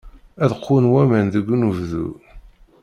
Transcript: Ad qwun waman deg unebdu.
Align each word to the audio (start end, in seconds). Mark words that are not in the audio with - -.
Ad 0.43 0.51
qwun 0.63 0.85
waman 0.93 1.25
deg 1.33 1.45
unebdu. 1.53 2.07